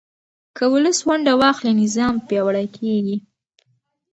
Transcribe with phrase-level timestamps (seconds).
[0.55, 3.17] که ولس ونډه واخلي، نظام پیاوړی کېږي.